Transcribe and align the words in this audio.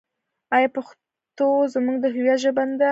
آیا 0.55 0.69
پښتو 0.75 1.47
زموږ 1.73 1.95
د 2.03 2.05
هویت 2.15 2.37
ژبه 2.43 2.63
نه 2.69 2.75
ده؟ 2.77 2.79